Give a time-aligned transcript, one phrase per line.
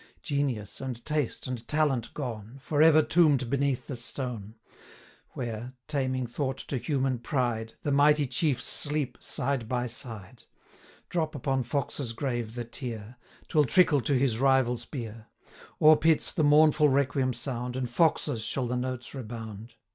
[0.23, 4.55] Genius, and taste, and talent gone, For ever tomb'd beneath the stone,
[5.33, 7.73] Where taming thought to human pride!
[7.83, 10.45] The mighty chiefs sleep side by side.
[11.09, 13.17] 185 Drop upon Fox's grave the tear,
[13.47, 15.27] 'Twill trickle to his rival's bier;
[15.79, 19.75] O'er PITT'S the mournful requiem sound, And Fox's shall the notes rebound.